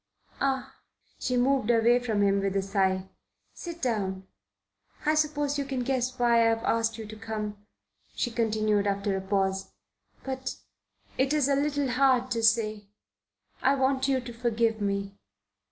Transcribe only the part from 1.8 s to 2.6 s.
from him with